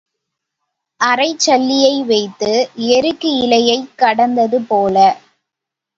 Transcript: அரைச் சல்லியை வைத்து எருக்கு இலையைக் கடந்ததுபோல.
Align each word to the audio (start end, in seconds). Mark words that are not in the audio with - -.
அரைச் 1.01 1.43
சல்லியை 1.45 2.05
வைத்து 2.05 2.51
எருக்கு 2.89 3.29
இலையைக் 3.37 3.89
கடந்ததுபோல. 3.97 4.97